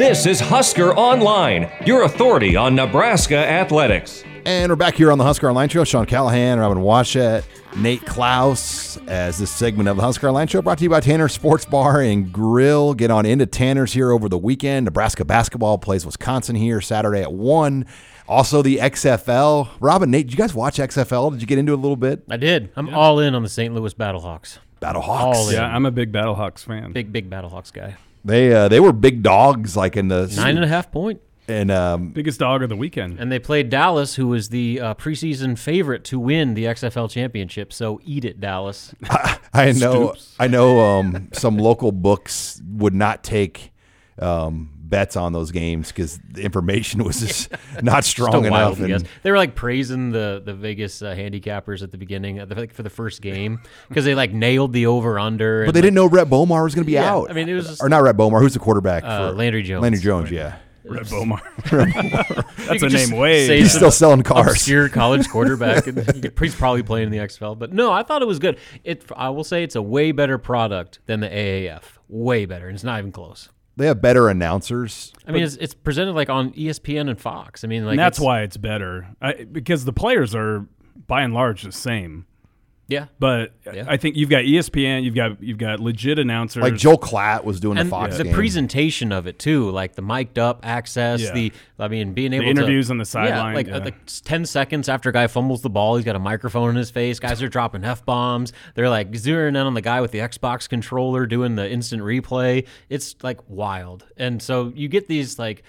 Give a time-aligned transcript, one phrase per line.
[0.00, 4.24] This is Husker Online, your authority on Nebraska athletics.
[4.46, 5.84] And we're back here on the Husker Online Show.
[5.84, 7.44] Sean Callahan, Robin Washut,
[7.76, 11.28] Nate Clouse, as this segment of the Husker Online Show brought to you by Tanner
[11.28, 12.94] Sports Bar and Grill.
[12.94, 14.86] Get on into Tanner's here over the weekend.
[14.86, 17.84] Nebraska basketball plays Wisconsin here Saturday at 1.
[18.26, 19.68] Also, the XFL.
[19.80, 21.30] Robin, Nate, did you guys watch XFL?
[21.32, 22.22] Did you get into it a little bit?
[22.30, 22.70] I did.
[22.74, 23.74] I'm all in on the St.
[23.74, 24.60] Louis Battlehawks.
[24.80, 25.04] Battlehawks.
[25.08, 25.56] All in.
[25.56, 26.92] Yeah, I'm a big Battlehawks fan.
[26.92, 27.96] Big, big Battlehawks guy.
[28.24, 31.20] They uh, they were big dogs, like in the Nine and a half point.
[31.48, 33.18] and um, Biggest dog of the weekend.
[33.18, 37.72] And they played Dallas, who was the uh, preseason favorite to win the XFL championship.
[37.72, 38.94] So eat it, Dallas.
[39.52, 40.36] I know Stoops.
[40.38, 43.72] I know um, some local books would not take
[44.18, 47.50] um, bets on those games because the information was just
[47.82, 48.78] not strong Still enough.
[48.78, 52.44] wild, and- They were like praising the the Vegas uh, handicappers at the beginning, uh,
[52.44, 55.64] the- like for the first game, because they like nailed the over under.
[55.64, 57.30] but they didn't know Rhett Bomar was going to be Yeah, out.
[57.30, 58.40] I mean, it was just- or not Rhett Bomar.
[58.40, 59.04] Who's the quarterback?
[59.04, 59.82] Uh, for Landry Jones.
[59.82, 60.30] Landry Jones.
[60.30, 61.40] Yeah, Red Bomar.
[62.66, 63.46] That's a name way.
[63.58, 64.52] he's still selling cars.
[64.52, 65.86] Obscure college quarterback.
[65.86, 67.58] and he's probably playing in the XFL.
[67.58, 68.58] But no, I thought it was good.
[68.84, 69.04] It.
[69.16, 71.82] I will say it's a way better product than the AAF.
[72.08, 72.66] Way better.
[72.68, 73.48] And it's not even close.
[73.76, 75.12] They have better announcers.
[75.26, 77.64] I mean, it's, it's presented like on ESPN and Fox.
[77.64, 79.08] I mean, like and that's it's- why it's better.
[79.22, 80.66] I, because the players are
[81.06, 82.26] by and large the same.
[82.90, 83.06] Yeah.
[83.18, 83.84] But Yeah.
[83.88, 86.62] I think you've got ESPN, you've got you've got legit announcers.
[86.62, 88.34] Like Joel Klatt was doing and the Fox the game.
[88.34, 91.32] presentation of it too, like the mic'd up access, Yeah.
[91.32, 93.76] the I mean, being able interviews to, on the yeah, sideline, like yeah.
[93.76, 93.94] uh, like
[94.24, 97.20] ten seconds after a guy fumbles the ball, he's got a microphone in his face.
[97.20, 98.52] Guys are dropping f bombs.
[98.74, 102.66] They're like zeroing in on the guy with the Xbox controller doing the instant replay.
[102.88, 105.62] It's like wild, and so you get these like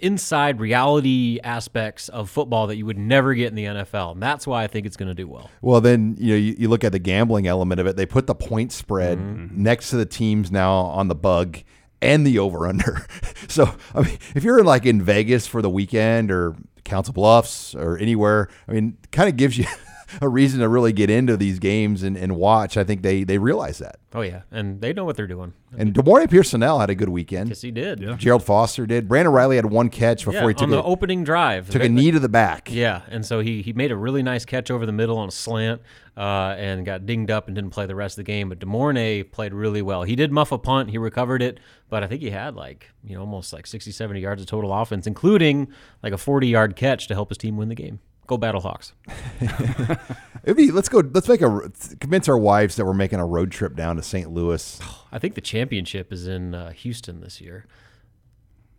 [0.00, 4.46] inside reality aspects of football that you would never get in the NFL, and that's
[4.46, 5.50] why I think it's going to do well.
[5.62, 7.96] Well, then you know you, you look at the gambling element of it.
[7.96, 9.62] They put the point spread Mm-hmm.
[9.62, 11.58] next to the teams now on the bug
[12.00, 13.06] and the over under.
[13.48, 16.54] so I mean, if you're like in Vegas for the weekend or
[16.84, 19.66] Council Bluffs or anywhere, I mean, kind of gives you
[20.20, 22.76] a reason to really get into these games and, and watch.
[22.76, 23.98] I think they they realize that.
[24.14, 25.52] Oh yeah, and they know what they're doing.
[25.76, 27.50] And Demore Pierson-El had a good weekend.
[27.50, 28.00] Yes, he did.
[28.00, 29.06] Yeah, Gerald Foster did.
[29.06, 31.88] Brandon Reilly had one catch before he took on the a, opening drive, took a
[31.88, 32.70] knee to the back.
[32.72, 35.32] Yeah, and so he he made a really nice catch over the middle on a
[35.32, 35.82] slant,
[36.16, 38.48] uh, and got dinged up and didn't play the rest of the game.
[38.48, 40.04] But De'Mornay played really well.
[40.04, 41.60] He did muff a punt, he recovered it,
[41.90, 44.72] but I think he had like you know almost like 60, 70 yards of total
[44.72, 45.68] offense, including
[46.02, 48.00] like a forty yard catch to help his team win the game.
[48.28, 48.92] Go Battlehawks!
[50.44, 50.98] It'd be, let's go.
[51.12, 54.30] Let's make a convince our wives that we're making a road trip down to St.
[54.30, 54.78] Louis.
[55.12, 57.66] I think the championship is in uh, Houston this year.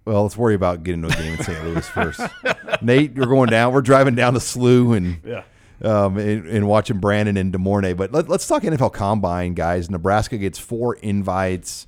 [0.06, 1.64] Well, let's worry about getting to a game in St.
[1.66, 2.22] Louis first.
[2.82, 3.74] Nate, we're going down.
[3.74, 5.44] We're driving down the slough and Yeah.
[5.84, 7.96] um, and, and watching Brandon and De'Mornay.
[7.98, 9.90] But let, let's talk NFL Combine, guys.
[9.90, 11.86] Nebraska gets four invites.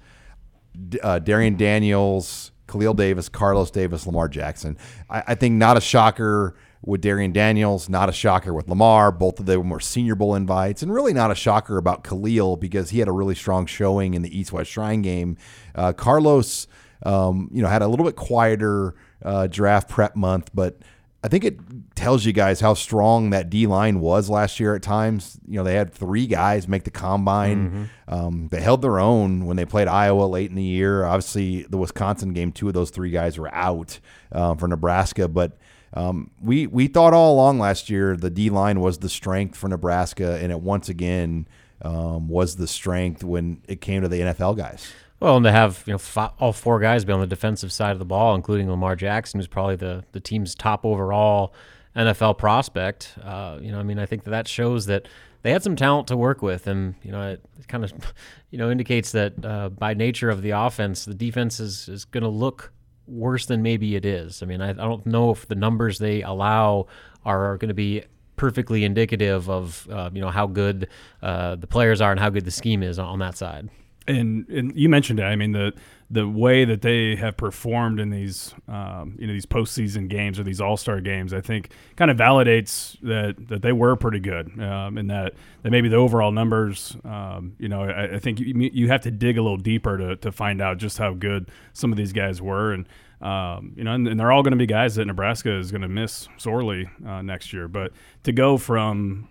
[0.89, 4.77] D- Uh, Darrion Daniels, Khalil Davis, Carlos Davis, Lamar Jackson.
[5.09, 9.11] I, I think not a shocker with Darrion Daniels, not a shocker with Lamar.
[9.11, 12.57] Both of them were more Senior Bowl invites, and really not a shocker about Khalil
[12.57, 15.37] because he had a really strong showing in the East West Shrine game.
[15.75, 16.67] Uh, Carlos,
[17.03, 20.79] um, you know, had a little bit quieter uh, draft prep month, but
[21.23, 21.59] I think it
[21.95, 25.39] tells you guys how strong that D line was last year at times.
[25.47, 27.89] You know, they had three guys make the combine.
[28.07, 31.05] Um, they held their own when they played Iowa late in the year.
[31.05, 33.99] Obviously, the Wisconsin game, two of those three guys were out
[34.31, 35.27] um, for Nebraska.
[35.27, 35.57] But
[35.93, 39.67] um, we we thought all along last year the D line was the strength for
[39.67, 41.47] Nebraska, and it once again
[41.83, 44.91] um, was the strength when it came to the NFL guys.
[45.21, 47.91] Well, and to have you know fi all four guys be on the defensive side
[47.91, 51.53] of the ball, including Lamar Jackson, who's probably the the team's top overall
[51.95, 53.13] NFL prospect.
[53.23, 55.07] Uh, you know, I mean, I think that that shows that
[55.43, 57.93] they had some talent to work with, and you know, it, kind of
[58.49, 62.23] you know indicates that uh, by nature of the offense, the defense is is going
[62.23, 62.73] to look
[63.05, 64.41] worse than maybe it is.
[64.41, 66.87] I mean, I, I don't know if the numbers they allow
[67.25, 68.03] are going to be
[68.37, 70.87] perfectly indicative of uh, you know how good
[71.21, 73.69] uh, the players are and how good the scheme is on that side.
[74.07, 75.23] And and you mentioned it.
[75.23, 75.73] I mean the
[76.11, 80.43] the way that they have performed in these um, you know these postseason games or
[80.43, 84.59] these All Star games, I think kind of validates that that they were pretty good,
[84.59, 85.33] um, and that
[85.63, 89.11] that maybe the overall numbers, um, you know, I, I think you, you have to
[89.11, 92.41] dig a little deeper to to find out just how good some of these guys
[92.41, 92.87] were, and
[93.21, 95.83] um, you know, and, and they're all going to be guys that Nebraska is going
[95.83, 97.69] to miss sorely uh, next year.
[97.69, 97.93] But
[98.23, 99.29] to go from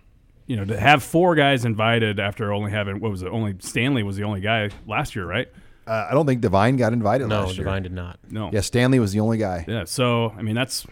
[0.51, 3.29] you know, to have four guys invited after only having what was it?
[3.29, 5.47] Only Stanley was the only guy last year, right?
[5.87, 7.63] Uh, I don't think Devine got invited No, last year.
[7.63, 8.19] Devine did not.
[8.29, 8.49] No.
[8.51, 9.63] Yeah, Stanley was the only guy.
[9.65, 9.85] Yeah.
[9.85, 10.85] So I mean, that's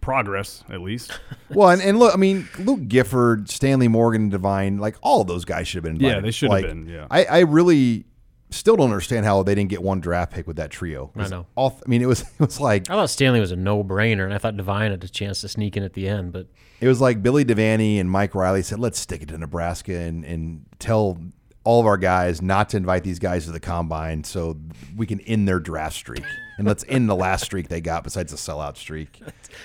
[0.00, 1.12] progress at least.
[1.50, 5.44] Well, and, and look, I mean, Luke Gifford, Stanley Morgan, Devine, like all of those
[5.44, 6.14] guys should have been invited.
[6.16, 7.06] Yeah, they should have Like, been, yeah.
[7.10, 8.06] I, I really
[8.54, 11.10] still don't understand how they didn't get one draft pick with that trio.
[11.16, 11.46] I know.
[11.54, 14.32] All, I mean, it was it was like I thought Stanley was a no-brainer, and
[14.32, 16.46] I thought Devine had a chance to sneak in at the end, but
[16.80, 20.24] it was like Billy Devaney and Mike Riley said, let's stick it to Nebraska and
[20.24, 21.18] and tell
[21.64, 24.56] all of our guys not to invite these guys to the combine so
[24.96, 26.22] we can end their draft streak.
[26.56, 29.20] And let's end the last streak they got besides the sellout streak.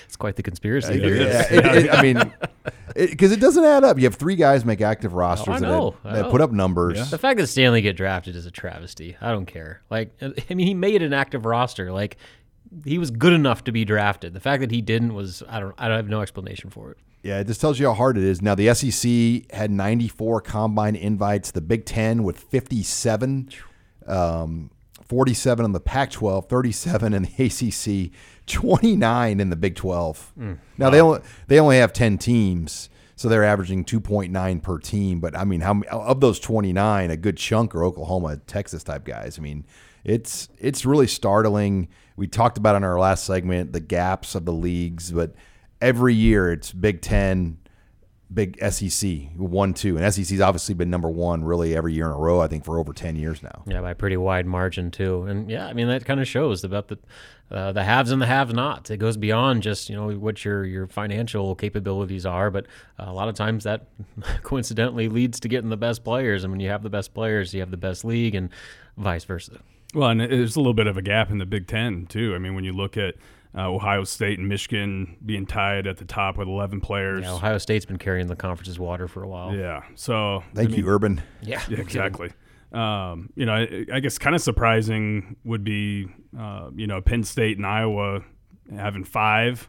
[0.06, 0.94] it's quite the conspiracy.
[0.94, 2.32] Yeah, it- it- I mean,
[2.96, 3.98] because it, doesn't add up.
[3.98, 7.10] You have three guys make active oh, rosters Oh, that, that put up numbers.
[7.10, 9.16] The fact that Stanley get drafted is a travesty.
[9.20, 9.82] I don't care.
[9.90, 11.92] Like, I mean, he made an active roster.
[11.92, 12.16] Like,
[12.84, 14.32] he was good enough to be drafted.
[14.34, 16.98] The fact that he didn't was I don't I don't have no explanation for it.
[17.22, 18.40] Yeah, it just tells you how hard it is.
[18.40, 23.50] Now, the SEC had 94 combine invites, the Big Ten with 57,
[24.06, 24.70] um,
[25.06, 28.12] 47 in the Pac 12, 37 in the ACC,
[28.46, 30.32] 29 in the Big 12.
[30.78, 35.20] now, they, only, they only have 10 teams, so they're averaging 2.9 per team.
[35.20, 39.38] But I mean, how of those 29, a good chunk are Oklahoma, Texas type guys.
[39.38, 39.66] I mean,
[40.04, 41.88] it's it's really startling.
[42.20, 45.32] We talked about in our last segment the gaps of the leagues, but
[45.80, 47.56] every year it's Big Ten,
[48.32, 52.18] Big SEC, one, two, and SEC's obviously been number one really every year in a
[52.18, 52.42] row.
[52.42, 53.62] I think for over ten years now.
[53.66, 55.22] Yeah, by a pretty wide margin too.
[55.22, 56.98] And yeah, I mean that kind of shows about the
[57.50, 58.90] uh, the haves and the have-nots.
[58.90, 62.66] It goes beyond just you know what your your financial capabilities are, but
[62.98, 63.86] uh, a lot of times that
[64.42, 66.44] coincidentally leads to getting the best players.
[66.44, 68.50] And when you have the best players, you have the best league, and
[68.98, 69.60] vice versa.
[69.94, 72.34] Well, and there's a little bit of a gap in the Big Ten too.
[72.34, 73.14] I mean, when you look at
[73.56, 77.24] uh, Ohio State and Michigan being tied at the top with 11 players.
[77.24, 79.54] Yeah, Ohio State's been carrying the conference's water for a while.
[79.54, 79.82] Yeah.
[79.96, 81.20] So Thank you, Urban.
[81.42, 82.32] Yeah, Yeah, exactly.
[82.72, 86.06] Um, you know, I, I guess kind of surprising would be,
[86.38, 88.20] uh, you know, Penn State and Iowa
[88.72, 89.68] having five,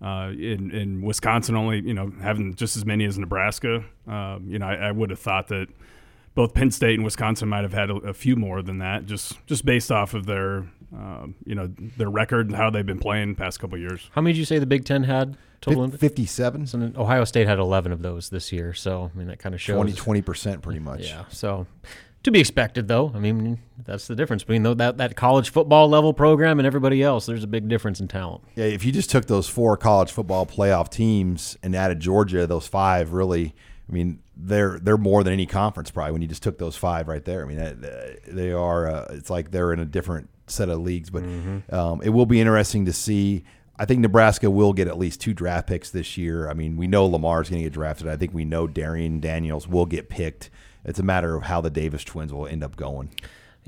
[0.00, 3.84] uh, in, in Wisconsin only, you know, having just as many as Nebraska.
[4.06, 5.66] Um, you know, I, I would have thought that
[6.38, 9.44] both Penn State and Wisconsin might have had a, a few more than that, just
[9.46, 13.34] just based off of their, um, you know, their record and how they've been playing
[13.34, 14.08] past couple of years.
[14.12, 15.90] How many did you say the Big Ten had total?
[15.90, 16.68] Fifty-seven.
[16.68, 18.72] So Ohio State had 11 of those this year.
[18.72, 19.96] So I mean that kind of shows.
[19.96, 21.08] 20 percent, pretty much.
[21.08, 21.24] Yeah.
[21.28, 21.66] So
[22.22, 23.10] to be expected, though.
[23.16, 27.26] I mean, that's the difference between that that college football level program and everybody else.
[27.26, 28.44] There's a big difference in talent.
[28.54, 32.68] Yeah, if you just took those four college football playoff teams and added Georgia, those
[32.68, 33.56] five really,
[33.88, 36.12] I mean, they're they're more than any conference probably.
[36.12, 38.88] When you just took those five right there, I mean, that, they are.
[38.88, 41.10] Uh, it's like they're in a different set of leagues.
[41.10, 41.24] But
[41.72, 43.44] um, it will be interesting to see.
[43.78, 46.50] I think Nebraska will get at least two draft picks this year.
[46.50, 48.08] I mean, we know Lamar's going to get drafted.
[48.08, 50.50] I think we know Darrion Daniels will get picked.
[50.84, 53.10] It's a matter of how the Davis twins will end up going.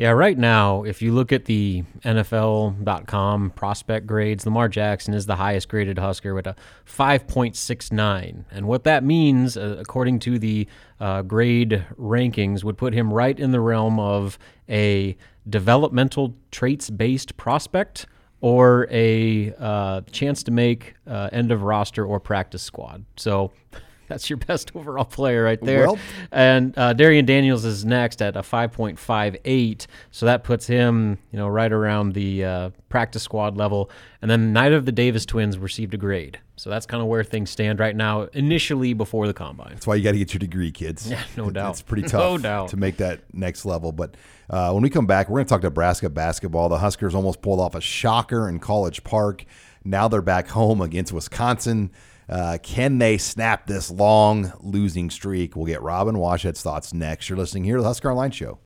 [0.01, 5.37] Yeah, right now, if you look at the NFL.com prospect grades, Lamar Jackson is the
[5.37, 6.57] highest graded Husker with a
[6.87, 8.45] 5.69.
[8.51, 10.67] And what that means, uh, according to the
[11.01, 14.39] uh, grade rankings, would put him right in the realm of
[14.71, 18.07] a developmental traits based prospect
[18.41, 23.05] or a uh, chance to make uh, end of roster or practice squad.
[23.19, 23.53] So.
[24.11, 25.87] That's your best overall player right there.
[25.87, 25.99] Well-
[26.31, 31.49] And uh, Darrion Daniels is next at a 5.58, so that puts him, you know,
[31.49, 33.91] right around the uh, practice squad level.
[34.21, 37.25] And then neither of the Davis twins received a grade, so that's kind of where
[37.25, 38.23] things stand right now.
[38.35, 39.71] Initially, before the combine.
[39.71, 41.11] That's why you got to get your degree, kids.
[41.11, 41.71] Yeah, no It- doubt.
[41.71, 42.69] It's pretty No tough doubt.
[42.69, 43.93] to make that next level.
[43.93, 44.17] But
[44.51, 46.69] uh, when we come back, we're going to talk Nebraska basketball.
[46.69, 49.45] The Huskers almost pulled off a shocker in College Park.
[49.85, 51.91] Now they're back home against Wisconsin.
[52.31, 55.57] Uh, can they snap this long losing streak?
[55.57, 57.29] We'll get Robin Washut's thoughts next.
[57.29, 58.59] You're listening here to the Husker Online Show.